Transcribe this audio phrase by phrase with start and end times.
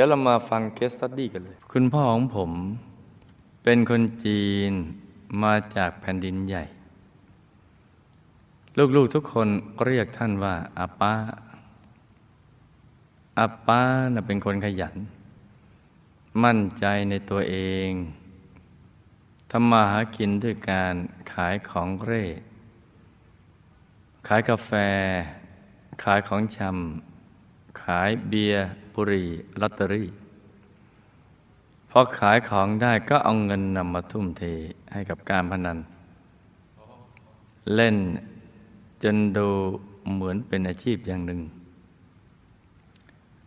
[0.00, 2.50] ดี๋ยวเรามาฟัง case study กันเลย คุณพ่อของผม
[3.64, 4.72] เป็นคนจีน
[5.42, 6.64] มาจากแผ่นดินใหญ่
[8.96, 9.48] ลูกๆทุกคน
[9.86, 11.14] เรียกท่านว่าอาป๊า
[13.38, 13.82] อาป๊า
[14.14, 14.96] น่ะเป็นคนขยัน
[16.44, 17.56] มั่นใจในตัวเอ
[17.88, 17.90] ง
[19.50, 20.94] ทำมาหากินด้วยการ
[21.32, 22.24] ขายของเร่
[24.26, 24.72] ขายกาแฟ
[26.04, 27.17] ขายของชำ
[27.82, 29.28] ขายเบียร์บุหรี่
[29.60, 30.08] ลอตเตอรี่
[31.90, 34.42] พอขายของได้ก็เอาเงินนำมาทุ่มเท
[34.92, 35.78] ให้กับการพนัน
[37.74, 37.96] เล่น
[39.02, 39.48] จนดู
[40.12, 41.40] เหมือนเป็นอาชีพอย่างหนึ่ง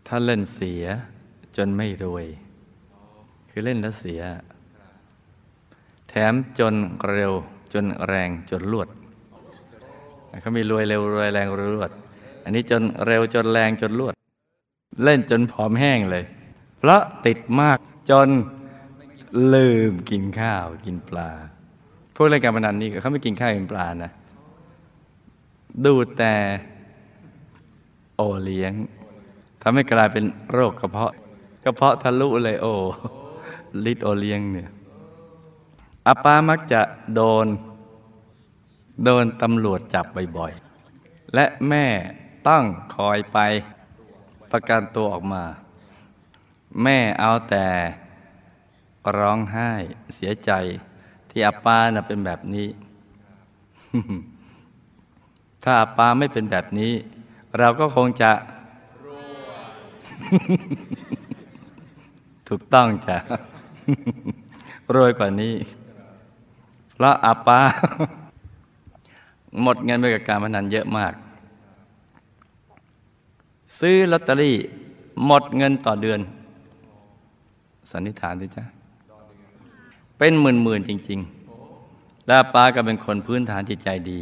[0.07, 0.83] ถ้าเล่นเสีย
[1.57, 2.25] จนไม่รวย
[3.49, 4.21] คือเล่นแล้วเสีย
[6.09, 6.75] แถมจน
[7.11, 7.33] เร็ว
[7.73, 8.87] จนแรงจนลวด
[10.41, 11.91] เขามีรวยเร็วรวยแรงรวยลวด
[12.43, 14.13] อันนี้จนเร็วจนแรงจนลวด
[15.03, 16.25] เล่นจนผอมแห้งเลย
[16.77, 17.77] เพราะติดมาก
[18.09, 18.29] จน
[19.53, 21.29] ลืมกินข้าวกินปลา
[22.15, 24.11] พวกเล่นการพนันนี่เขาไม่กินข้าวกินปลานะ
[25.85, 26.33] ดูแต่
[28.15, 28.73] โอเลี้ยง
[29.61, 31.13] ทำให้กลายเป็นโรคกระเพาะ
[31.63, 32.67] กระเพาะทะลุเลยโอ
[33.85, 34.69] ลิดโอเลี้ยงเนี่ย
[36.07, 36.81] อาป้ามักจะ
[37.13, 37.47] โดน
[39.03, 40.05] โดนตำรวจจับ
[40.37, 41.85] บ่อยๆ และแม่
[42.47, 42.63] ต้อง
[42.95, 43.39] คอยไป
[44.51, 45.43] ประกันตัวออกมา
[46.83, 47.67] แม่เอาแต่
[49.17, 49.71] ร้องไห้
[50.15, 50.51] เสียใจ
[51.29, 52.67] ที่อาป้านะเป็นแบบนี้
[55.63, 56.93] ถ้าอาป้าไม่เป็นแบบนี้
[57.59, 58.31] เราก็คงจะ
[62.47, 63.17] ถูกต้องจ้ะ
[64.95, 65.53] รวยกว่านี้
[66.93, 67.59] เพราะอาป้า
[69.61, 71.13] หมดเงินไปกับการพนันเยอะมาก
[73.79, 74.55] ซื้อลอตเตอรี่
[75.25, 76.19] หมดเงินต่อเดือน
[77.91, 78.63] สันนิษฐานดิจ้ะ
[80.17, 81.19] เป็นหมื่นๆจริง
[81.73, 84.21] ๆ และป้าก็เป็นคนพื้นฐานจิตใจดี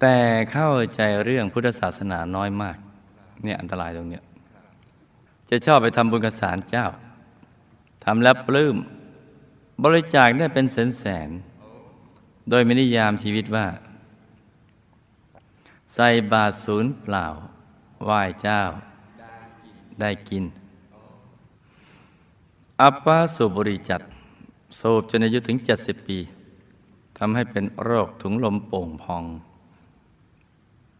[0.00, 0.16] แต่
[0.52, 2.76] เข้าใจเรื่องพุทธศาสนาน้อยมาก
[3.42, 4.24] เนี่ยอันตรายตรงเนี้ย
[5.50, 6.86] จะชอบไปทำบุญกับศาลเจ้า
[8.04, 8.76] ทำแล้วปลื้ม
[9.84, 11.30] บริจาคได้เป็นแสนแสน
[12.50, 13.66] โดยไม่นิยามชีวิตว่า
[15.94, 17.26] ใส่บาตรศูนย์เปล่า
[18.04, 18.60] ไหว้เจ้า
[20.00, 20.44] ได้กิน
[22.82, 24.00] อัปปาสูบบุหรีจัด
[24.80, 26.18] สูบจนอายุถึง 70 ปี
[27.18, 29.24] ทำให้เป็นโรคถุงลมโป่งพอง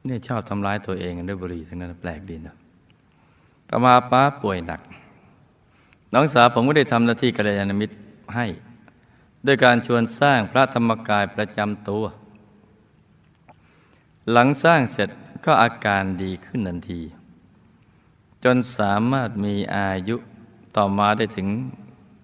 [0.04, 2.54] เนี่ยชอบทำร้ายตัวเองด้วยบุหรี่ทั้งนั้นแปลกดีนะ
[3.68, 4.80] ต่อมาป้าป่วยหนัก
[6.12, 7.94] น้องสาวผมก็ได้ทำหน้าที่กัลยาณมิตร
[8.36, 8.46] ให้
[9.46, 12.04] ด้วยการชวนสร้างพระธรรมกายประจำตัว
[14.32, 15.10] หลังสร้างเสร็จ
[15.44, 17.00] ก็อาการดีขึ้นทันที
[18.44, 20.16] จนสามารถมีอายุ
[20.76, 21.48] ต่อมาได้ถึง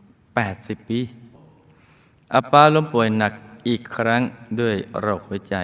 [0.04, 1.00] 80 ปี
[2.34, 3.32] อาป้าล้มป่วยหนัก
[3.68, 4.22] อีกครั้ง
[4.60, 5.56] ด้วยโรคหัวใจ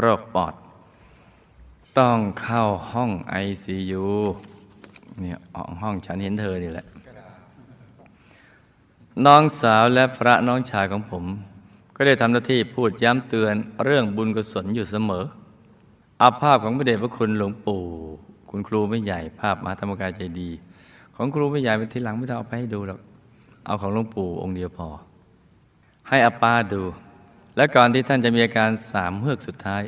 [0.00, 0.54] โรคปอด
[1.98, 4.04] ต้องเข้าห้องไอซียู
[5.20, 5.38] เนี่ย
[5.82, 6.86] ห้องฉันเห็นเธอนี่แหละ
[9.26, 11.24] น้องสาวและพระน้องชายของผม
[11.96, 13.54] ก็ได้ทำหน้าที่พูดย้ำเตือน
[13.84, 15.24] เรื่องบุญกุศลอยู่เสมอ
[16.22, 17.82] อาภาพของพระเดชพระคุณหลวงปู่
[18.50, 20.50] คุณครูไม่ใหญ่ภาพมหาธรรมกายใจดี
[21.16, 23.00] ของครูไม่ใหญ่ไปทีหลังไม่ต้องเอาไปให้ดูหรอก
[23.66, 24.88] เอาของหลวงปู่องค์เดียวพอ
[26.08, 26.82] ให้อาป้าดู
[27.56, 29.82] และก่อนที่ท่านจะมีอาการสามเฮือกสุดท้าย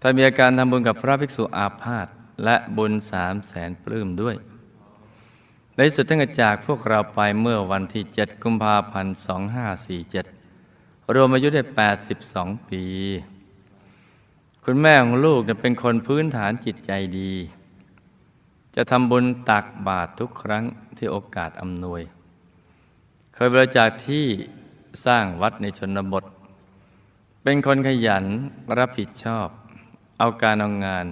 [0.00, 2.06] ท่านมีอาการทำบุญกับพระภิกษุอาพาธ
[2.44, 4.36] และบุญสามแสนปลื้มด้วย
[5.76, 9.16] ในสุดท่านก็จากพวกเราไปเมื่อวันที่ 7 กุมภาพันธ์
[10.34, 11.62] 2547 รวมอายุได้
[12.14, 12.82] 82 ปี
[14.68, 17.32] คุณแม่ของลูกเนี่ยเป็นคนพื้นฐานจิตใจดี
[18.74, 20.64] จะทำบุญตักบาตรทุกครั้ง
[20.96, 22.02] ที่โอกาสอำนวย
[23.34, 24.26] เคยบริจาคที่
[25.06, 26.24] สร้างวัดในชนบท
[27.42, 28.24] เป็นคนขยัน
[28.78, 29.48] รับผิดชอบ
[30.18, 31.06] เอาการเอางาน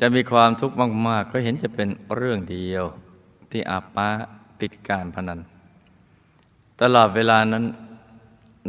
[0.00, 0.76] จะมีความทุกข์
[1.08, 2.84] มาก ๆ ก็เห็นจะเป็นเรื่องเดียว
[3.50, 4.08] ที่อาป้า
[4.60, 5.40] ติดการพนัน
[6.80, 7.64] ตลอดเวลานั้น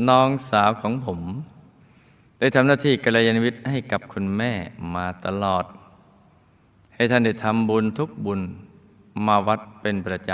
[0.09, 1.21] น้องสาวของผม
[2.41, 4.51] ได้ทำหน้าที่กัลยาณมิตรให้กับคุณแม่
[4.95, 5.65] มาตลอด
[6.95, 8.41] ให้ท่านได้ทำบุญทุกบุญ
[9.25, 10.29] มาวัดเป็นประจ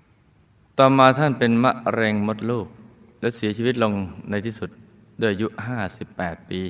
[0.00, 2.66] ำ ต่อมาท่านเป็นมะเร็งมดลูก
[3.20, 3.92] และเสียชีวิตลง
[4.30, 4.70] ในที่สุด
[5.20, 5.46] ด้วยอายุ
[5.98, 6.60] 58 ปี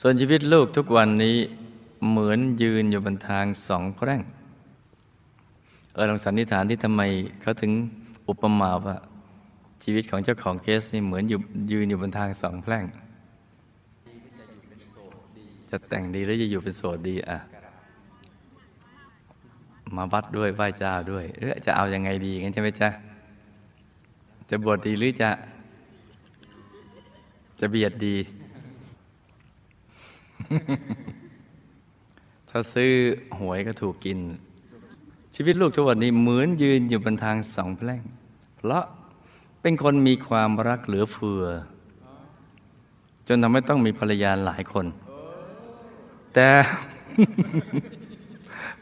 [0.00, 1.36] ส่วนชีวิตลูกทุกวันนี้
[2.08, 4.20] เหมือนยืนอยู่บนทางสองแพร่ง
[5.92, 7.02] เออลองสันนิษฐานที่ทำไม
[7.40, 7.72] เขาถึง
[8.28, 8.96] อุปมาว่า
[9.82, 11.38] ชีวิตของเจ้าของเคสนี่เหมือนอยู่
[11.72, 12.84] ยืนอยู่บนทางสองแพร่ง
[15.70, 17.38] จะแต่งดีหรือจะอยู่เป็นโสดดีอะ
[19.96, 22.88] มาวัดด้วยไหว้เจ้าด้วยเออจะเอาอยัางไงดีงั้นใช่ไหมจ๊ะ
[24.50, 25.30] จะบวชดีหรือจะ
[27.60, 28.16] จะเบียดดี
[32.48, 32.90] ถ้าซื้อ
[33.38, 34.18] หวยก็ถูกกิน
[35.34, 38.02] ชีวิตลูกทุกวันนี้เหมือนยืนอยู่บนทางสองแพร่ง
[38.56, 38.84] เพราะ
[39.68, 41.44] เป็นคนมีความรักเหลือเฟือ
[43.28, 44.86] จนทำให้ต้องมีภรรยาหลายคน
[46.34, 46.48] แต่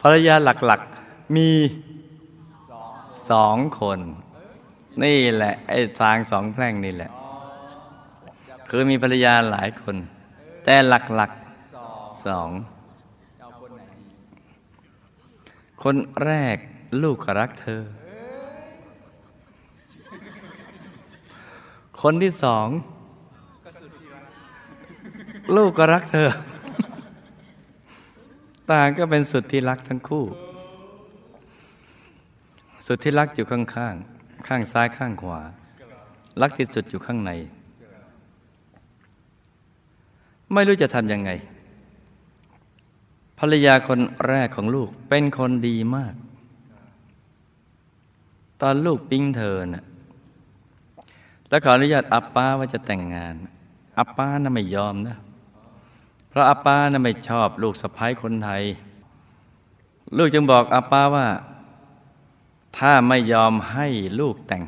[0.02, 1.50] ภรรยาหลักๆมี
[3.30, 3.98] สองคน
[5.04, 7.10] นี่แหละ ไอ้ทางสองแพร่งนี่แหละ
[8.68, 9.96] คือมีภรรยาหลายคน
[10.64, 12.50] แต่หลักๆสอง
[15.82, 16.56] คนแรก
[17.02, 17.82] ลูกก็รักเธอ
[22.08, 22.68] คนที่สอง
[25.56, 26.28] ลูกก็รักเธอ
[28.70, 30.24] ต่างก็เป็นสุดที่รักทั้งคู่
[32.86, 35.40] สุดที่รักอยู่ข้างข้างๆข้างซ้ายข้างขวา
[36.40, 37.30] รักที่สุดอยู่ข้างใน
[40.52, 41.30] ไม่รู้จะทำยังไง
[43.38, 46.14] ภรรยาคนแรกของลูกเป็นคนดีมาก
[48.62, 49.86] ตอนลูกปิ้งเธอน่ะ
[51.48, 53.34] แล้วขออนุญาตอัปป้าว่าจะแต่งงาน
[53.98, 55.16] อัปป้าน่ะไม่ยอมนะ
[56.28, 58.62] เพราะอัปป้าน่ะไม่ชอบลูกสะพ้ายคนไทย
[60.18, 61.26] ลูกจึงบอกอัปป้าว่า
[62.78, 63.86] ถ้าไม่ยอมให้
[64.20, 64.64] ลูกแต่ง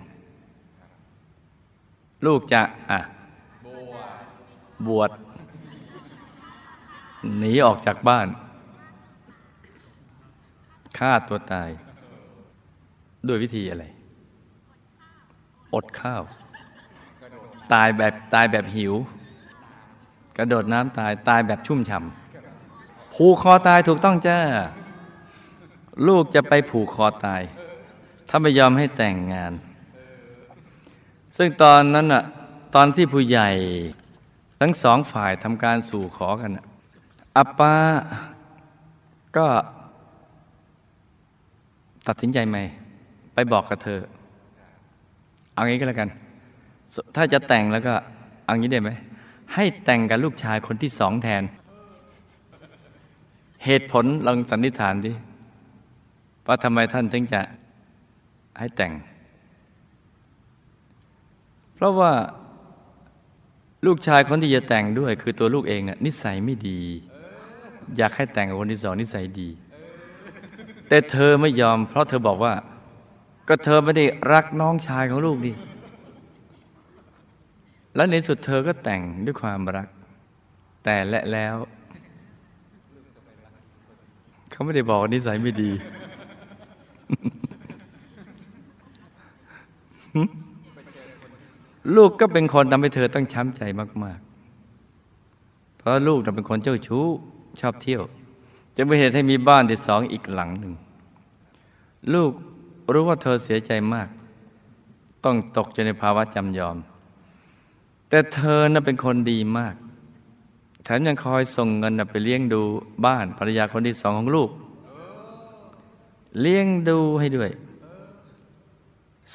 [2.27, 3.01] ลูกจะอะ
[4.87, 5.11] บวช
[7.39, 8.27] หนีออกจากบ้าน
[10.99, 11.71] ฆ่าตัวตาย
[13.27, 13.85] ด้วยวิธีอะไร
[15.75, 16.23] อดข้าว
[17.73, 18.95] ตายแบบตายแบบหิว
[20.37, 24.39] กระโดดน้ำตายตายแบบชุ่มฉ่ำผูกคอตายถูกต้องจ้า
[26.09, 27.43] ลูกจะไปผูกคอตาย
[28.29, 29.53] ถ้าไม่ยอมให้แต่งงาน
[31.37, 32.25] ซึ่งตอนนั้นน่ะ
[32.75, 33.51] ตอนที่ผู้ใหญ่
[34.61, 36.65] ทั้งสองฝ่ายทำการสู่ขอกันน่ะ
[37.37, 37.75] อัปปา
[39.37, 39.47] ก็
[42.07, 42.59] ตัดสินใจไหม
[43.35, 44.01] ไปบอกกับเธอ
[45.53, 46.09] เอางี้ก็แล้วกัน
[47.17, 47.95] ถ้าจะแต่งแล้วก็
[48.45, 48.91] เอางี้ได้ไหม
[49.55, 51.43] ให้แต่งกับลูกชายคนที่สองแทน
[53.65, 55.13] เหตุผลลองสันนิษฐานดิ
[56.47, 57.41] ว่าทำไมท่านถึงจะ
[58.59, 58.93] ให้แต่ง
[61.75, 62.13] เพราะว่า
[63.87, 66.81] ลูกชายคนที่จะแต่งด้วย คือตัวลูกเองน่ะนิสัยไม่ดี
[67.97, 69.49] อยากให้แต่งกับคนที่สองนิสัยดี
[70.89, 72.55] แต่เธอไม่ยอม เพราะเธอบอกว่า
[73.49, 75.53] ก็เธอไม่ได้รักน้องชายของลูกดิ
[77.99, 79.89] แล้วในสุดเธอก็แต่งด้วยความรัก
[80.85, 81.57] แต่และแล้ว
[84.51, 85.71] เขาไม่ได้บอกนิสัยไม่ดี
[91.97, 93.63] ลูกก็เป็นคนทำให้เธอต้องช้ำใจ
[94.05, 94.21] มาก
[94.99, 97.07] ๆ เพราะลูกเป็นคนเจ้าชู้
[97.61, 98.03] ชอบเที่ยว
[98.77, 100.75] จะไม่เหตุให้มีบ้านที่สองอีกหลังหนึ่ง
[102.15, 102.33] ลูก
[102.93, 104.09] รู้ว่าเธอเสียใจมาก
[105.25, 106.77] ต้องตกอยู่ในภาวะจำยอม
[108.09, 109.75] แต่เธอน่ะเป็นคนดีมาก
[110.85, 112.61] แถมยังคอยส่งเงินไปเลี้ยงดู
[113.07, 114.51] บ้านภรรยาคนที่สองของลูก
[116.41, 117.51] เลี้ยงดูให้ด้วย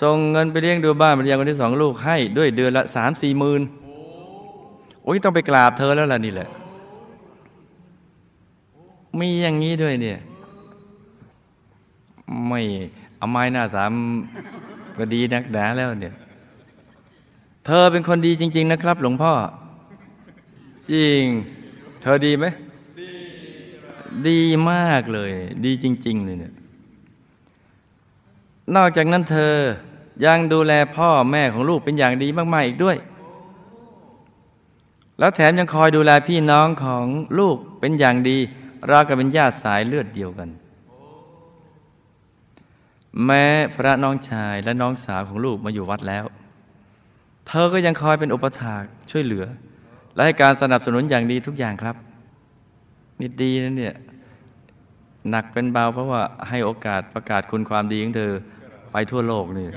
[0.02, 3.62] ส่งเงินไปเลี้ยงดูบ้านภรรยาคนที่สองลูกให้ด้วยเดือนละสามสี่หมื่น
[5.04, 6.50] โอ้ยต้องไปกราบเธอแล้วล่ะนี่แหละ
[9.20, 10.20] มีอย่างนี้ด้วยเนี่ย
[12.48, 12.62] ไม่
[13.18, 13.92] เอาไม้หน้าสาม
[14.98, 16.14] ก็ดีนักหนาแล้วเนี่ย
[17.66, 19.34] เธอเป็นคนดีจริง ๆ นะครับ หลวงพ่อ
[20.92, 21.24] จริง
[22.02, 22.46] เธอดีไหม
[24.28, 24.42] ดี
[24.72, 25.32] มากเลย
[25.66, 26.54] ดีจริง ๆ เลยเนี่ย
[28.76, 29.54] นอกจากนั้นเธอ
[30.26, 32.98] ยังดูแลพ่อแม่ของลูกเป็นอย่างดีมากๆอีกด้วย
[35.20, 37.06] แล้วแถมยังคอยดูแลพี่น้องของ
[37.40, 38.38] ลูกเป็นอย่างดี
[38.88, 40.50] เรากับเป็นญาติสายเลือดเดียวกัน
[43.26, 46.26] แม้พระน้องชายและน้องสาวของลูกมาอยู่วัดแล้ว
[47.48, 49.46] เธอก็ยังคอยเป็นอุปถากช่วยเหลือ
[50.16, 51.96] และให้การสนับสนุนอย่างดีทุกอย่างครับ
[53.20, 53.96] นี่ดีนะเนี่ย
[55.30, 58.32] หนักเป็นเบาเพราะว่าให้โอกาสประกาศคุณความดีของเธอ
[58.92, 59.70] ไปทั่วโลกนี่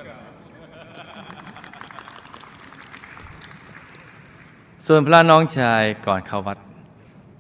[4.87, 6.59] ส่วนพระน้องชายก่อนเข้าวัด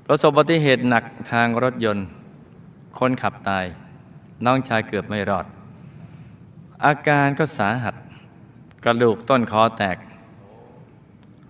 [0.06, 2.06] ประสบอุบัติเหตุหนักทางรถยนต์
[2.99, 3.64] คนขับตาย
[4.45, 5.47] น้องชายเกือบไม่รอด
[6.85, 7.95] อาการก็สาหัส
[8.85, 9.97] กระดูกต้นคอแตก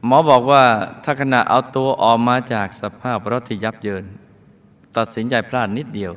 [0.07, 0.63] หมอบอกว่า
[1.05, 4.05] ถ้าขณะเอาตัวออกมาจากสภาพรถที่ยับเยิน
[4.97, 6.13] ตัดสินใจพลาดนิดเดียว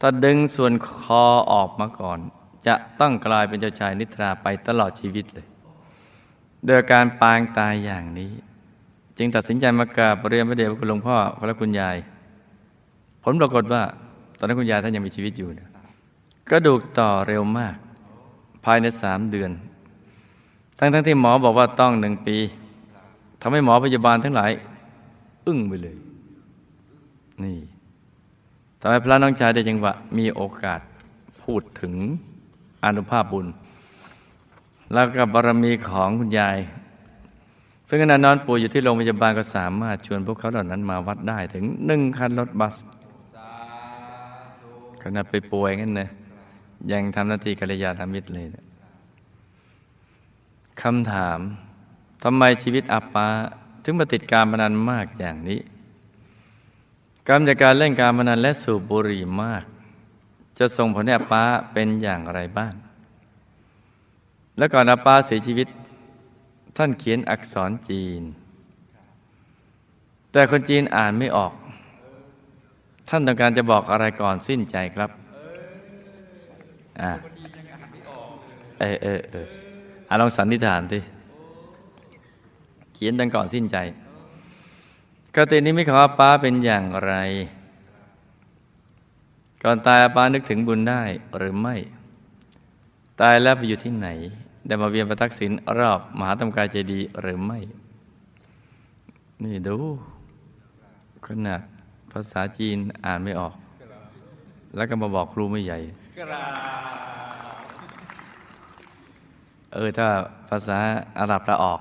[0.00, 0.90] ถ้าดึงส่วนค
[1.22, 2.18] อออกมาก่อน
[2.66, 5.46] จะต้องกลายเป็นเจ้าชายนิทราไปตลอดชีวิตเลย
[6.66, 8.30] โดยการปางตายอย่างนี้
[9.16, 11.96] จึงตัดสินใจมากราบเรียนพระเดชพระคุณหลวงพ่อพระคุณยาย
[13.24, 13.82] ผลปรากฏว่า
[14.38, 15.68] ตอนนั้นคุณยายท่านยังมีชีวิตอยู่นะ
[16.50, 17.76] กระดูกต่อเร็วมาก
[18.64, 19.50] ภายในสามเดือน
[20.78, 22.36] ทั้งทั้งที่หมอบอกว่าต้องหนึ่งปี
[23.40, 24.50] ทำให้หมอพยาบาลทั้งหลาย
[25.46, 25.96] อึ้งไปเลย
[27.42, 27.58] นี่
[28.80, 30.80] ทำให้พระน้องชายได้จังหวะมีโอกาส
[31.42, 31.94] พูดถึง
[32.84, 33.46] อนุภาพบุญ
[34.92, 36.58] แล้วกับบารมีของคุณยาย
[37.88, 42.76] ซึ่งขณะนอนป่วยอยู่ที่โรงพยาบาลก็สามารถชวนพวกเขาเหล่านั้นมาวัดได้ถึงหนึ่งคันรถบัส
[45.02, 46.08] ขณะไปป่วยงั้นนะ
[46.92, 48.64] ยังทำหน้าที่กัลยาณมิตรเลยนะ
[50.82, 51.38] คำถาม
[52.22, 53.28] ทำไมชีวิตอัปปา
[53.82, 55.60] ถึงมาติดการพนันมากอย่างนี้
[57.28, 59.64] กรรมจากการเล่นการพนันและสูบบุหรี่มาก
[60.58, 62.74] จะส่งผลให้อัปปาเป็นอย่างไรบ้าง
[64.58, 65.68] และก่อนอัปปาเสียชีวิต
[66.76, 68.22] ท่านเขียนอักษรจีน
[70.32, 71.52] แต่คนจีนอ่านไม่ออก
[73.08, 75.10] ท่านต้องการจะบอกอะไรก่อนสิ้นใจครับ
[77.00, 77.10] อ่า
[78.80, 79.46] เออเออเออ
[80.20, 81.00] ลองสันนิษฐานดิ
[82.98, 83.76] ขียนดังก่อนสิ้นใจ
[85.36, 87.12] กตินี้ไม่ขอป้าเป็นอย่างไร
[89.62, 91.02] ก่อนตายป้านึกถึงบุญได้
[91.36, 91.76] หรือไม่
[93.20, 94.08] ตายแล้วไปอยู่ที่ไหน
[94.66, 97.58] ได้มาเวียนประทักษิณรอบมหาธรรมกายเจดีย์หรือไม่
[99.42, 99.76] นี่ดู
[101.26, 101.60] ขนาด
[102.12, 103.54] ภาษาจีนอ่านไม่ออก
[104.76, 105.78] แล้วก็มาบอกครูไม่ใหญ่
[109.72, 110.08] เออถ้า
[110.50, 110.78] ภาษา
[111.18, 111.80] อาหรับละออก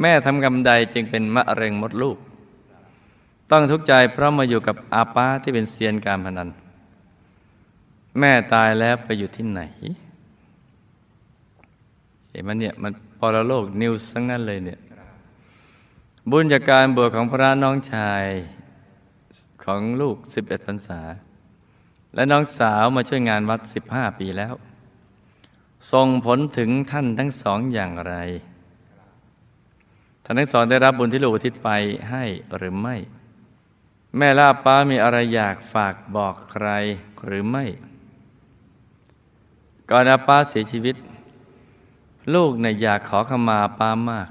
[0.00, 2.18] แม่ทำกรรมใดจึงเป็นมะเร็งมดลูก
[3.50, 6.48] ต้องทุกข์ใจเพราะมาอยู่กับอาป้าที่เป็นเซียนการพนัน
[8.18, 9.60] แม่ตายแล้วไปอยู่ที่ไหน
[12.30, 14.80] เห็นมันเนี่ยมันปรโลกนิวส์ทั้งนั้นเลยเนี่ย
[16.30, 18.24] บุญจากการบวชของพระน้องชาย
[19.64, 21.00] ของลูก 11พรรษา
[22.14, 24.54] และน้องสาวมาช่วยงานวัด 15 ปีแล้ว
[25.90, 28.14] ส่งผลถึงท่านทั้งสองอย่างไร
[30.24, 31.70] ท่านทั้งสองได้รับบุญที่ลูกอุทิศไป
[32.10, 32.24] ให้
[32.56, 32.96] หรือไม่
[34.16, 36.66] แม่ลาป้ามีอะไรอยากฝากบอกใคร
[37.24, 37.64] หรือไม่
[39.90, 40.96] ก่อนอาป้าเสียชีวิต
[42.34, 44.28] ลูกเนี่ยอยากขอขมาป้ามาก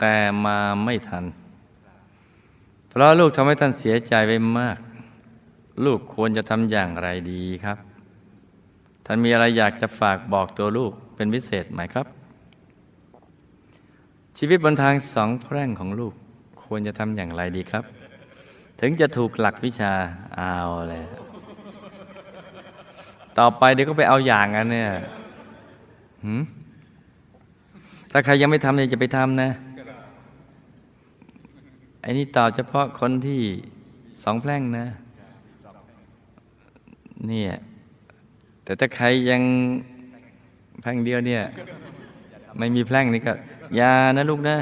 [0.00, 0.14] แต่
[0.44, 1.24] มาไม่ทัน
[2.88, 4.78] เพราะลูกทำให้ท่านเสียใจไปมาก
[5.84, 7.78] ลูกควรจะทำอย่างไรดีครับ
[9.04, 12.06] ท่านมีอะไรอยากจะฝากบอกตัวลูกเป็นพิเศษไหมครับ
[14.38, 16.12] ชีวิตบนทางสองแพร่งของลูก
[16.64, 17.84] ควรจะทำอย่างไรดีครับ
[18.80, 19.92] ถึงจะถูกหลักวิชา
[20.36, 20.54] เอา
[20.88, 21.04] เลย
[23.38, 24.90] ต่อไปเดี๋ยวก็ไปเอาอย่างกันเนี่ย
[26.24, 26.42] หืม
[28.10, 29.50] ถ้าใครยังไม่ทำเนี่ยจะไปทำนะ
[32.02, 33.42] ไอ้นี่ตอบเฉพาะคนที่
[34.24, 34.86] สองแพร่งนะ
[37.28, 37.52] เนี่ย
[38.64, 39.42] แต่ถ้าใครยัง
[40.80, 41.42] แพร่งเดียวเนี่ย
[42.58, 43.32] ไม่มีแพร่งนี่ก็
[43.76, 44.56] อยานะลูกนะ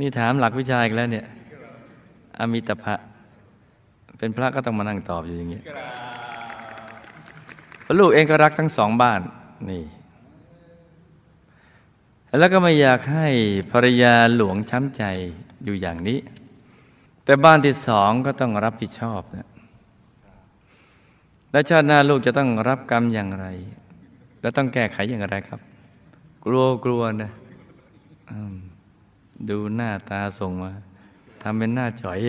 [0.00, 1.26] นี่ถามหลักวิชาอีกแล้วเนี่ย
[2.38, 2.94] อมิตภะ
[4.18, 5.64] เป็นพระก็ต้องมานั่งตอบอยู่อย่างเงี้ย
[7.98, 9.20] ลูกเองก็รักทั้งสองบ้าน
[9.70, 9.84] นี่
[12.38, 13.28] แล้วก็ไม่อยากให้
[13.70, 15.02] ภรรยาหลวงช้ำใจ
[15.64, 16.18] อยู่อย่างนี้
[17.24, 19.48] แต่บ้านที่สองก็ต้องรับผิดชอบนะ
[21.52, 23.46] และชาติหน้าลูกจะต้องรับกรรมอย่างไร
[24.40, 25.60] และต้องแก้ไขอย่างไรครับ
[26.44, 27.30] กลัวกลัวนะ
[29.48, 30.70] ดูหน้าตาส่งมา
[31.42, 32.20] ทำเป็นหน้าจ่อย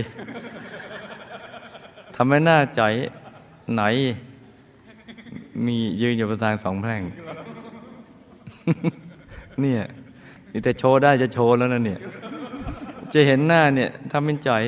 [2.15, 2.93] ทำเป็นหน้าจ่อย
[3.73, 3.83] ไหน
[5.65, 7.03] มียืนอยู่บนทางสองแพร่ง
[9.61, 9.81] เนี่ย
[10.51, 11.99] นี่แต่โชว์ได้จะโชว์แล้วนะเนี่ย
[13.13, 14.63] จะเห็นหน้าเนี่ยทำเป็นจ่อย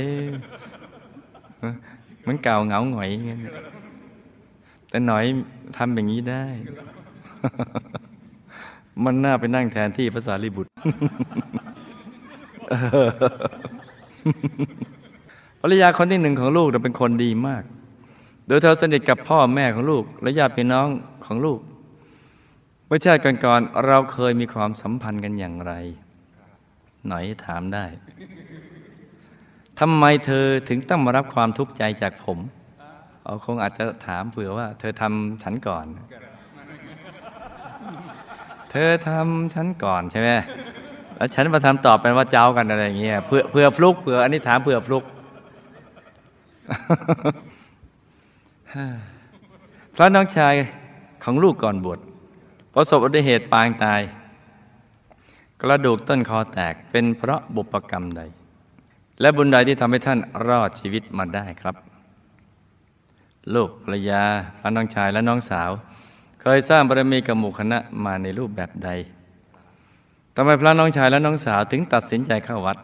[2.21, 3.39] เหมือนเก่าเหงาหงอยเงี้ย
[4.93, 5.25] แต่หน่อย
[5.77, 6.45] ทำอย่างนี้ได้
[9.03, 10.71] มันน่าไปนั่งแทนที่ภาษาลิบุตร
[15.61, 17.63] ภรรยาคนที่หนึ่งของลูกเป็นคนดีมาก
[18.47, 20.87] โดยเธอสนิทกับพ่อแม่ของลูก และญาติพี่น้อง
[21.25, 21.59] ของลูก
[22.85, 25.73] เมื่อชาติก่อนๆเราเคยมีความสัมพันธ์กันอย่างไร
[27.07, 27.85] หน่อยถามได้
[29.79, 32.39] ทำไมเธอถึงต้องมารับความทุกข์ใจจากผม
[33.45, 35.85] คงอาจจะถามเผื่อว่า เธอทำฉันก่อน
[38.71, 40.29] เธอทำฉันก่อนใช่ไหม
[41.17, 45.03] แล้วฉันมาทำตอบเป็นว่าเจ้ากันอะไรอย่างเงี้ยเผื่อเผื่อฟลุกเผื่ออันนี้ถามเผื่อฟลุก
[49.95, 50.53] พระน้องชาย
[51.23, 51.99] ของลูกก่อนบวช
[52.73, 54.01] ประสบอุบัติเหตุปางตาย
[55.61, 58.21] กระดูกต้นคอแตกเป็นเพราะบุปกรรมใด
[59.21, 61.75] และบุญใดที่ทำให้ท่านรอดชีวิตมาได้ครับ
[63.55, 64.23] ลูกภรรยา
[64.59, 65.69] พระน้องชายและน้องสาว
[66.41, 68.89] เคยสร้างบารมีกับหมู่คณะมาในรูปแบบใด
[70.35, 72.77] ทำไมพระน้องชายและน้องสาวถึงตัดสินใจเข้าวัด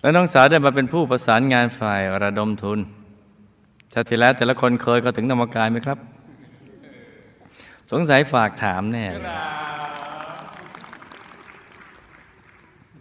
[0.00, 2.78] และน้องสาวได้มาเป็นผู้ประสานงานฝ่ายระดมทุน
[3.92, 5.98] ชาติแล้วแต่ละคนเคยเขาถึงธรรมกายไหมครับ
[7.92, 9.04] สงสัยฝากถามแน่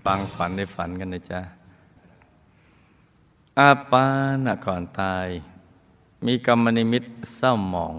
[0.06, 1.42] บางฝันในฝันกันนะจ๊ะ
[3.60, 4.06] อาปา
[4.46, 5.28] นะก่อนตาย
[6.26, 7.04] มีกรรมนิมิต
[7.36, 7.96] เศร้าหมอง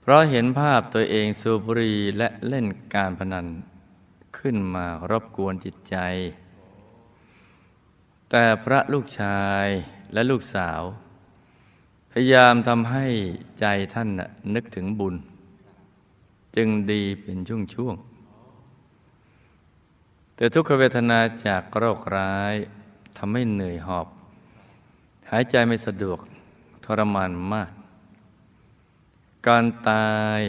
[0.00, 3.46] เพราะเห็นภาพตัวเองสูบบุหรีและเล่นการพนัน
[4.38, 5.96] ขึ้นมารบกวนจิตใจ
[8.30, 9.66] แต่พระลูกชาย
[10.12, 10.82] และลูกสาว
[12.10, 13.06] พยายามทำให้
[13.60, 15.14] ใจท่านนะนึกถึงบุญ
[16.56, 22.54] จึงดีเป็นช่วงๆ แต่ทุกขเวทนาจากโรคร้าย
[23.16, 24.06] ทำให้เหนื่อยหอบ
[25.30, 26.18] หายใจไม่สะดวก
[26.86, 27.70] ทรมานมาก
[29.46, 30.08] ก่อนตา
[30.40, 30.42] ย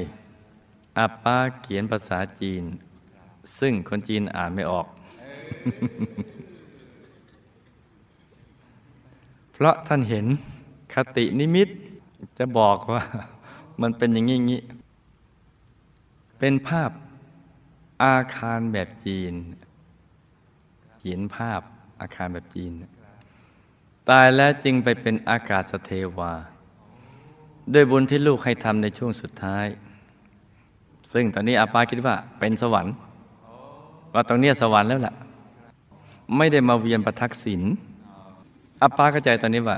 [0.98, 2.64] อาป้าเขียนภาษาจีน
[3.60, 4.88] ซึ่งคนจีนอ่านไม่ออก
[9.54, 10.26] เพราะท่านเห็น
[10.94, 11.70] คตินิมิต
[12.38, 13.04] จะบอกว่า
[13.82, 14.62] มันเป็นอย่างนี้งี้
[16.40, 16.92] เป็นภาพ
[18.04, 19.34] อาคารแบบจีน
[20.98, 21.62] เขียนภาพ
[22.02, 22.72] อาคารแบบจีน
[24.10, 26.32] ตายแล้วจึงไปเป็นอากาศสเทวา
[27.74, 29.66] ด้วยบุญที่ลูกให้ทำในช่วงสุดท้าย
[31.14, 32.94] ซึ่งตอนนี้อาปาคิดว่าเป็นสวรรค์
[34.14, 35.16] ว่าตรงนี้สวรรค์แล้วล่ะ
[36.38, 37.62] ไม่ได้มาเวียนประทักษิณ
[38.82, 39.78] อาปาเข้าใจตอนนี้ว่า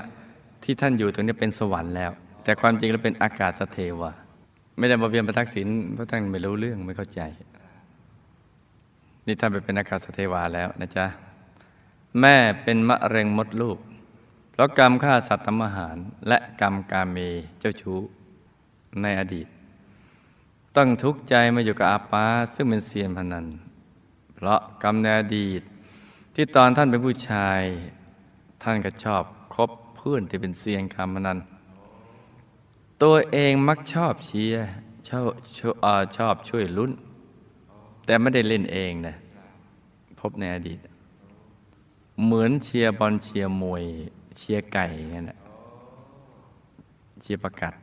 [0.64, 2.12] ที่ท่านอยู่ตรงนี้เป็นสวรรค์แล้ว
[2.44, 4.12] แต่ความจริงแล้วเป็นอากาศสเทวา
[4.78, 7.22] ไม่ได้มาเวียนประทักษิณเพราะท่านไม่รู้เรื่องไม่เข้าใจ
[9.26, 11.06] นี่ท่านไปเป็นอากาศสเทวาแล้วนะจ๊ะ
[12.20, 13.78] แม่เป็นมะเร็งมดลูก
[14.60, 17.18] เพราะกรรมฆ่าสัตว์ทำอาหาร และกรรมกาเม
[17.60, 18.00] เจ้าชู้
[19.02, 19.48] ในอดีต
[20.76, 23.46] ต้องทุกข์ใจมาอยู่กับอาปาซึ่งเป็นเซียนพนัน
[24.36, 25.62] เพราะกรรมในอดีต
[26.36, 27.62] ที่ตอนท่านเป็นผู้ชาย
[28.64, 29.24] ท่านก็ชอบ
[29.56, 31.38] คบเพื่อนที่เป็นเซียนการพนัน
[33.04, 34.68] ตัวเองมักชอบเชียร์
[35.10, 35.26] ชอบ
[36.18, 36.92] ชอบช่วยลุ้น
[38.06, 39.16] แต่ไม่ได้เล่นเองนะ
[40.20, 40.80] พบในอดีต
[42.24, 43.86] เหมือนเชียร์บอลเชียร์มวย
[44.40, 45.40] เชียร์ไก่กันนะ
[47.22, 47.74] เชียร์ประกัด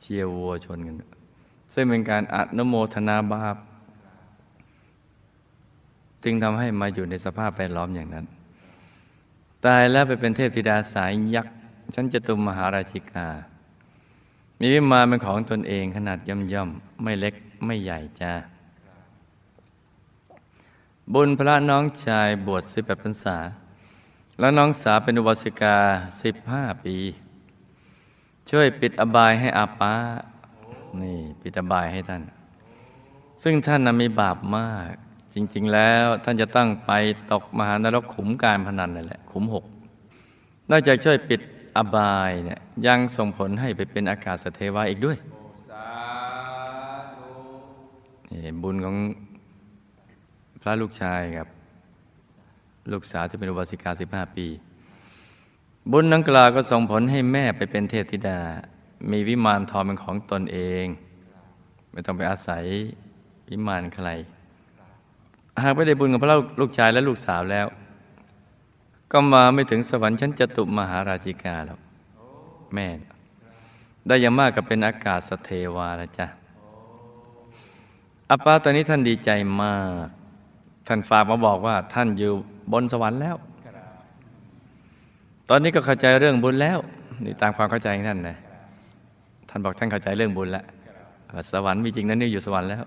[0.00, 0.96] เชียร์วัวชนกัน
[1.74, 3.56] ซึ่งเป็นการอนุโมทนาบาป
[6.24, 8.26] จึงทำให้มาอยู่ในสภาพแวดล้อมอย่างนั้น
[9.64, 11.54] ตายแล้วไปเป็นเทพธิดาสายยักษ์
[11.94, 13.28] ชั้นจตุมมหาราชิกา
[14.58, 16.70] มีวิมานเป็นของตนเองขนาดย่อมย่อม
[17.02, 17.34] ไม่เล็ก
[17.66, 18.32] ไม่ใหญ่จ้า
[21.12, 23.36] บุญพระน้องชายบวชสิบแปดพรรษา
[24.40, 25.76] และน้องสาวเป็นอุบาสิกา
[26.22, 26.96] สิบห้าปี
[28.50, 29.94] ช่วยปิดอบายให้อาป้า
[31.02, 32.22] นี่ปิดอบายให้ท่าน
[33.42, 34.92] ซึ่งท่านนมีบาปมาก
[35.34, 36.90] จริง ๆ แล้วท่านจะตั้งไป
[37.32, 39.64] ตกมหานรกขุมการพนันนั่นแหละ ขุมหก
[40.70, 41.40] นอกจากช่วยปิด
[41.76, 45.16] อบายเนี่ยยังส่งผลให้ไปเป็นอากาศสเทวาอีกด้วย
[48.30, 48.96] นี่บุญของ
[50.62, 51.48] พระลูกชายกับ
[52.92, 54.46] ลูกสาวที่เป็นอุบาสิกาสิบห้าปี
[55.90, 58.40] บุญนังกล่าวก็ส่งผลให้แม่ไปเป็นเทพธิดา
[59.10, 60.84] มีวิมานทองเป็นของตนเอง
[61.92, 62.64] ไม่ต้องไปอาศัย
[63.48, 64.08] วิมานใคร
[65.62, 67.66] หากไม่ได้บุญกับพระลูกชายและลูกสาวแล้ว
[69.12, 71.78] ก็มาไม่ถึงสวรรค์ชั้นจตุมหาราชิกาแล้ว
[72.74, 72.88] แม่
[74.06, 76.26] ได้ยังมากกับเป็นอากาศสเทวาแล้วจ้ะ
[78.30, 79.30] อาปาตอนนี้ท่านดีใจ
[79.62, 80.06] มาก
[80.86, 82.32] ท่านฝากมาบอกว่าท่านอยู่
[82.72, 83.36] บนสวรรค์แล้ว
[85.48, 86.78] ตอนนี้ก็เข้าใจเรื่องบุญแล้ว
[87.24, 88.36] นี่ตามความเข้าใจของท่านนะ
[89.48, 90.64] ท่านบอกท่านเข้าใจเรื่องบุญแล้ว
[91.52, 92.84] สวรรค์มีจริงนั้นนี่อยู่สวรรค์แล้ว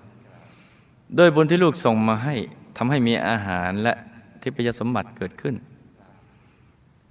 [1.16, 2.36] โดยบุญที่ลูกส่งมาให้
[2.78, 3.94] ทำให้มีอาหารและ
[4.42, 5.56] ทิพยสมบัติเกิดขึ้น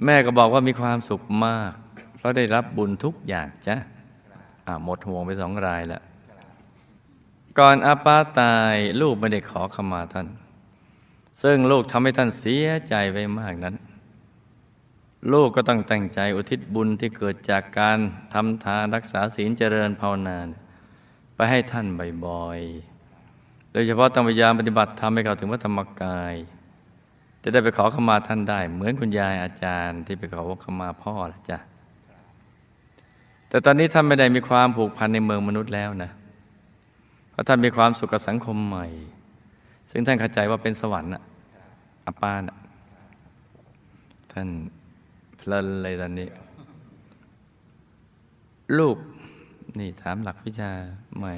[0.05, 1.72] แม่ก็บอกว่ามีความสุขมาก
[2.16, 3.76] เพราะได้รับบุญทุกอย่างจ้ะ
[4.85, 6.02] หมดห่วงไปสองรายแล้ว
[7.59, 10.26] ก่อนอาปาตายลูกไม่ได้ขอขมาท่าน
[11.42, 13.77] ซึ่งลูกทำให้ท่านเสียใจไว้มากนั้น
[15.33, 17.99] ลูกก็ต้องแต่งใจอุทิศบุญที่เกิดจากการ
[18.35, 20.38] ทำทานรักษาศีลเจริญภาวนา
[21.35, 21.87] ไปให้ท่าน
[22.27, 26.35] บ่อยๆ โดยเฉพาะต้องพยายามปฏิบัติทำให้เขาถึงพระธรรมกาย
[27.42, 31.59] จะได้ไปขอขมาท่านได้ เหมือนคุณยายอาจารย์ที่ไปขอขมาพ่อละจ้ะ
[33.49, 36.11] แต่ตอนนี้ท่านไม่ได้มีความผูกพันในเมืองมนุษย์แล้วนะ
[37.31, 38.87] เพราะท่านมีความสุขกับสังคมใหม่
[39.97, 41.23] ซึ่งท่านเข้าใจว่าเป็นสวรรค์อะ
[42.07, 42.57] อัปปานะ
[44.33, 44.49] ท่าน
[45.37, 46.29] เพลินเลยตอนนี้
[48.79, 48.97] ลูก
[49.79, 50.71] นี่ถามหลักวิชา
[51.17, 51.35] ใหม่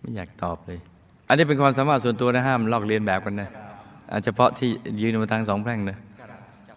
[0.00, 0.78] ไม่อยากตอบเลย
[1.28, 3.50] อันนี้เป็นความสามารถส่วนตัวนะห้ามลอกเรียนแบบกันนะ
[4.10, 5.98] อาเฉพาะที่ยืนมาทางสองแพร่งนะ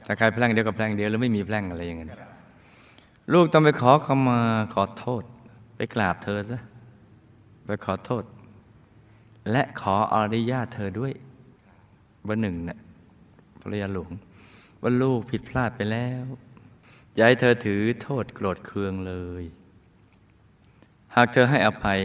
[0.06, 2.10] ถ้าใครแพร่งเดียวกับแพร่งเดียวแล้วไม่มีแพร่งอะไรอย่างเงี้ย
[3.34, 4.40] ลูกต้องไปขอเขมา
[4.74, 5.24] ขอโทษ
[5.76, 6.60] ไปกราบเธอซะ
[7.68, 8.24] ไปขอโทษ
[9.52, 11.14] และขออนุญาตเธอด้วย
[12.28, 12.80] ว่าหนึ่งเนะี่ย
[13.62, 14.12] ภรรยาหลวง
[14.82, 16.24] ว่าลูกผิดพลาดไปแล้ว
[17.14, 19.44] อย่าให้เธอถือโทษโกรธเคืองเลย
[21.16, 22.00] หากเธอให้อภัย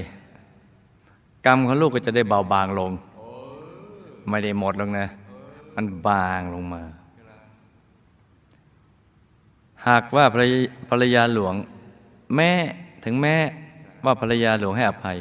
[1.46, 2.92] กรรมของลูกก็จะได้เบาบางลง
[4.28, 5.06] ไม่ได้หมดลงนะ
[5.74, 6.82] มันบางลงมา
[9.88, 10.24] หากว่า
[10.90, 11.54] ภรรยาหลวง
[12.36, 12.52] แม่
[13.04, 13.36] ถึงแม่
[14.04, 15.18] ว่าภรรยาหลวงให้อภัย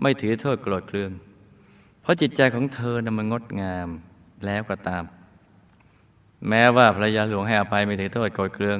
[0.00, 1.10] ไม่ถือโทษโกรธเคือง
[2.02, 3.88] เพราะจิตใจของเธอนะ่ะมันงดงาม
[4.46, 5.04] แล้วก็ตาม
[6.48, 8.78] แม้ว่าภรรยาหลวงให้อภัยไม่ถือโทษโกรธเคือง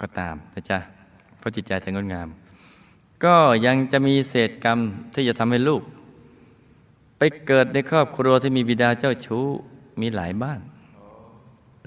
[0.00, 0.78] ก็ตามนะจ๊ะ
[1.38, 2.28] เพราะจิตใจเธองดงาม
[3.24, 4.78] ก็ยังจะมีเศษกรรม
[5.14, 5.82] ที่จะทำให้ลูก
[7.18, 9.46] ไปเกิดในครอบครัวที่มีบิดาเจ้าชู้
[10.00, 10.60] มีหลายบ้าน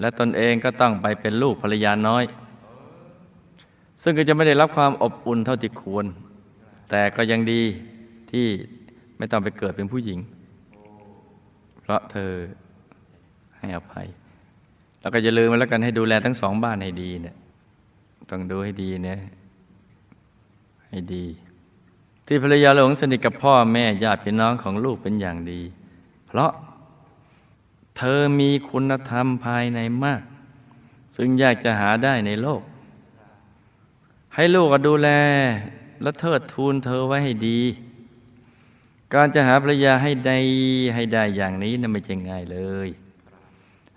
[0.00, 2.24] และตนเองก็ต้องไปเป็นลูกภรรยาน้อย
[4.02, 6.06] ซึ่งก็จะไม่ได้รับความอบอุ่นเท่าที่ควร
[6.90, 7.62] แต่ก็ยังดี
[8.30, 8.46] ที่
[9.18, 10.18] ไม่ต้องไปเกิดเป็นผู้หญิง
[11.80, 12.32] เพราะเธอ
[13.58, 14.06] ให้อภัย
[15.00, 17.36] แล้วก็อย่าลืมมาแล้วกันให้ดูแลทั้งสองบ้านให้ดีเนี่ย
[18.30, 19.18] ต้องดูให้ดีเนี่ย
[20.88, 21.24] ให้ดี
[22.26, 25.60] ที่ภรรยาหลวงสนิทกับพ่อแม่ญาติพี่น้องของลูกเป็นอย่างดี
[26.26, 26.52] เพราะ
[27.96, 30.22] เธอมีคุณธรรมภายในมาก
[31.16, 32.62] ซึ่งยากจะหาได้ในโลก
[34.34, 35.08] ให้ลูกดูแล
[36.02, 37.60] และเทิดทูนเธอไว้ให้ดี
[39.14, 40.38] การจะหาภรรยาให้ได้
[40.94, 42.88] ให้ได้อย่างนี้นะ่ะไม่ใช่ง่ายเลย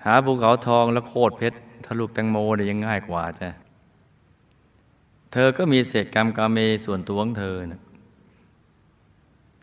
[0.06, 3.50] หาภูเขาทองและโคตรเพชรทะลุแตงโมเนี่ยยังง่ายกว่าจ้ะ
[5.34, 7.82] เธอก็มีเศษกรรมกาเมส่วนตัวของเธอนะ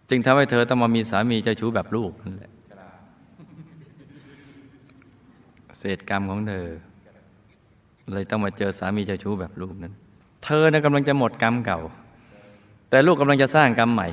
[0.08, 2.52] จึงทำให้เธอต้องมามีสามีเจ้าชู้แบบลูกนั่นแหละ
[5.78, 6.66] เศษกรรมของเธอ
[8.12, 9.94] เลยต้องมาเจอสามีเจ้าชู้แบบลูกนั้น
[10.44, 11.80] เธอนะกำลังจะหมดกรรมเก่า
[12.90, 14.08] แต่ลูกกำลังจะสร้างกรรมใหม่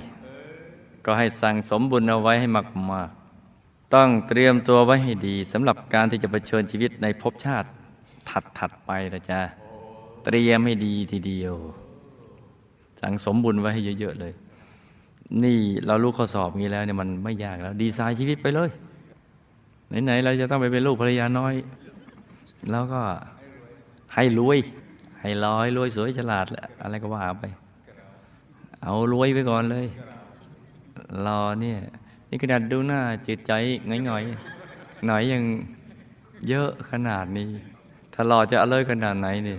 [1.06, 2.48] ก็ให้สั่งสมบุญเอาไว้ให้
[2.92, 7.68] มากๆ ต้องเตรียมตัวไว้ให้ดีสำหรับการที่จะเผชิญชีวิตในภพชาติ
[8.60, 9.42] ถัดๆไปนะจ๊ะ
[10.26, 11.56] เตรียมให้ดีทีเดียว
[13.02, 14.34] สั่งสมบุญไว้ให้เยอะๆเลย
[15.44, 18.70] นี่เราลูกข้อสอบงี้แล้วเนี่ยมันไม่ยากแล้ว ดีไซน์ชีวิตไปเลย
[20.04, 21.54] ไหนๆเราจะต้องไปเป็นลูกภรรยาน้อย
[22.72, 23.02] แล้วก็
[24.14, 24.60] ให้รวย
[25.22, 26.46] ให้ลอยรวยสวยฉลาด
[26.82, 27.46] อะไรก็ว่าไป
[28.84, 29.88] เอารวยไปก่อนเลย
[31.26, 31.80] รอเนี่ย
[32.30, 33.52] นี่ขนาดดูหน้าจิตใจ
[34.10, 35.44] ง่อยๆหน่อยยัง
[36.48, 37.50] เยอะขนาดนี้
[38.14, 39.58] ถ้ารอจะเอเลยขนาดไหนนี่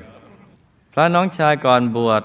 [0.92, 2.22] พระน้องชายก่อนบวช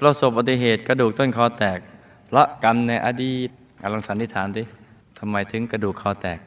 [0.00, 1.78] ประสบอุบัติเหตุกระดูกต้นคอแตก
[2.26, 3.48] เพราะกรรมในอดีต
[3.82, 4.62] อลองสันนิษฐานดิ
[5.18, 6.38] ทำไมถึงกระดูกคอแตก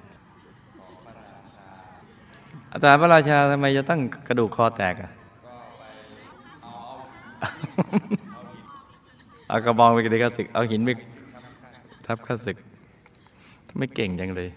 [2.72, 5.12] อาจารย์พระราชาทำไมจะตั้งกระดูกคอแตกอะ
[9.48, 10.90] เอากระบองไปกระดิกข้าศึกเอาหินไป
[12.08, 12.58] ทับข้าศึก
[13.68, 14.50] ทำไมเก่งจังเลย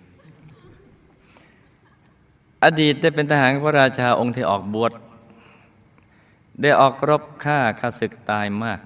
[2.64, 4.92] อดีตได้เป็นทหารพระราชาองค์ที่ออกบวช
[6.62, 8.80] ได้ออกรบฆ่าข้าศึกตายมาก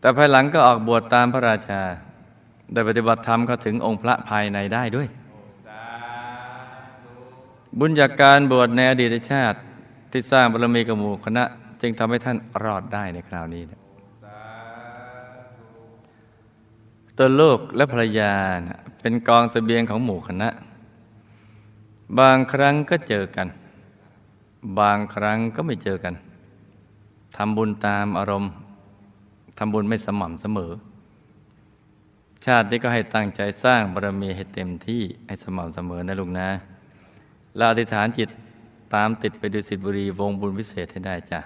[0.00, 1.82] แต่ภายหลังก็ออกบวชตามพระราชา
[2.72, 5.08] ได้ปฏิบัติธรรมก็ถึงองค์พระภายในได้ด้วย
[7.78, 9.58] บุญจากการบวชในอดีตชาติ
[10.10, 11.44] ที่สร้างบารมีกับหมู่คณะ
[11.80, 13.80] จึงทำให้ท่านรอดได้ในคราวนี้นะ
[17.22, 18.32] ตัวลูกและภรรยา
[19.00, 20.48] เป็นกองสเสบียงของหมู่คณะ
[22.18, 23.48] บางครั้งก็เจอกัน
[24.78, 26.14] บางครั้งก็ไม่เจอกัน
[27.36, 28.52] ทำบุญตามอารมณ์
[29.58, 30.72] ทำบุญไม่สม่ำเสมอ
[32.44, 36.48] ชาตินี้ก็ให้ตั้งใจสร้างบารมีให้เต็มที่ให้สม่ำเสมอนะลูกนะ
[37.58, 38.28] ละอธิษฐานจิต
[38.94, 41.40] ตามติดไปดูสิทธิบุรีวงบุญพิเศษให้ได้จ้ะ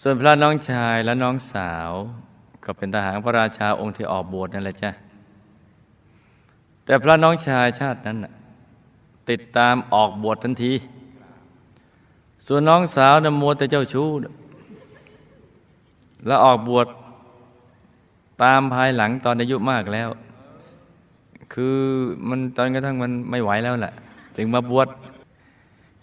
[0.00, 1.92] ส่วนพระน้องชายและน้องสาว
[2.70, 4.90] ก็เป็นทหารพระราชาองค์ที่ออกบวชนั่นแหละจ้ะ
[6.84, 8.18] แต่พระน้องชายชาตินั้น
[9.30, 10.72] ติดตามออกบวชทันที
[12.46, 14.08] ส่วนน้องสาวนมัวแต่เจ้าชู้
[16.26, 16.86] และออกบวช
[18.42, 20.08] ตามภายหลังตอนอายุมากแล้ว
[21.52, 21.76] คือ
[22.28, 23.94] มันตอนกระทั่งมันไม่ไหวแล้วแหละ
[24.36, 24.88] ถึงมาบวช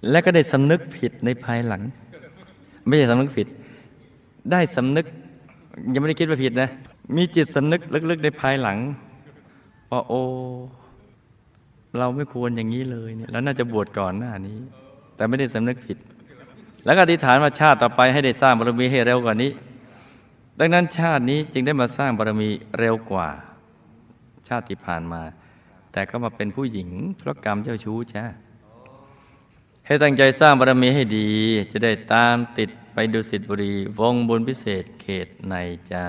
[0.10, 1.82] และก็ได้สำนึกผิดในภายหลัง
[2.86, 3.48] ไม่ใช่สำนึกผิด
[4.52, 5.08] ได้สำนึก
[5.94, 6.70] ยังไม่ได้คิดว่าผิดนะ
[7.16, 8.78] มีจิตสำนึกลึกๆในภายหลัง
[9.92, 10.22] ว่าโอ้
[11.98, 14.58] เราไม่ควรอย่างนี้เลยเนี่ยแล้วน่าจะบวชก่อนหน้านี้
[15.16, 15.98] แต่ไม่ได้สำนึกผิด
[16.86, 19.52] แล้วก็อธิษฐานว่าชาติต่อไปให้ได้สร้างบารมีให้เร็วกว่านี้
[20.60, 23.28] ดังนั้นชาตินี้จึงได้มาสร้างบารมีเร็วกว่า
[24.48, 25.22] ชาติที่ผ่านมา
[25.92, 28.24] แต่ก็มาเป็นผู้หญิงเพราะกรรมเจ้าชู้จ้า
[29.86, 31.30] ให้ตั้งใจสร้างบารมีให้ดี
[31.72, 35.56] จะได้ตามติด ไปดูสิทธิบุรีวงบุญพิเศษเขตใน
[35.92, 36.08] จ้า